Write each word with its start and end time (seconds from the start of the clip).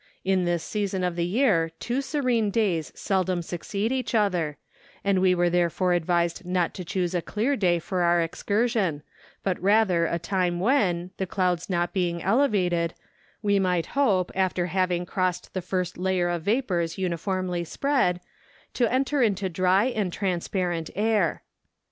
In 0.25 0.45
this 0.45 0.63
season 0.63 1.03
of 1.03 1.15
the 1.15 1.27
year 1.27 1.69
two 1.79 2.01
serene 2.01 2.49
days 2.49 2.91
seldom 2.95 3.43
succeed 3.43 3.91
each 3.91 4.15
other, 4.15 4.57
and 5.03 5.19
we 5.21 5.35
were 5.35 5.47
therefore 5.47 5.93
advised 5.93 6.43
not 6.43 6.73
to 6.73 6.83
choose 6.83 7.13
a 7.13 7.21
clear 7.21 7.55
day 7.55 7.77
for 7.77 8.01
our 8.01 8.19
excursion, 8.19 9.03
but 9.43 9.61
rather 9.61 10.07
a 10.07 10.17
time 10.17 10.59
when, 10.59 11.11
the 11.17 11.27
clouds 11.27 11.69
not 11.69 11.93
being 11.93 12.19
elevated, 12.23 12.95
we 13.43 13.59
might 13.59 13.85
hope, 13.93 14.31
after 14.33 14.65
having 14.65 15.05
crossed 15.05 15.53
the 15.53 15.61
first 15.61 15.99
layer 15.99 16.29
of 16.29 16.41
vapours 16.41 16.97
uniformly 16.97 17.63
spread, 17.63 18.21
to 18.73 18.91
enter 18.91 19.21
into 19.21 19.49
dry 19.49 19.85
and 19.85 20.11
transparent 20.11 20.89
air. 20.95 21.43